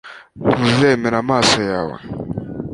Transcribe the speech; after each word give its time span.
Ntuzemera 0.55 1.15
amaso 1.23 1.55
yawe 1.69 1.95